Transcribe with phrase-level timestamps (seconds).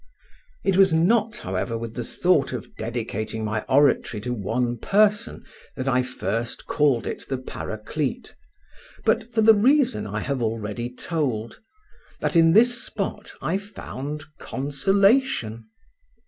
[0.63, 5.87] It was not, however, with the thought of dedicating my oratory to one Person that
[5.87, 8.33] I first called it the Paraclete,
[9.05, 11.59] but for the reason I have already told,
[12.19, 15.67] that in this spot I found consolation.